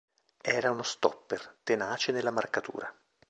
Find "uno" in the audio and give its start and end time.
0.71-0.81